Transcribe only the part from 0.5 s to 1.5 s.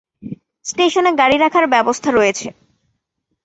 স্টেশনে গাড়ি